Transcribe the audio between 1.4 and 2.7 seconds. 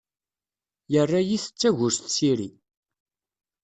d tagust s iri.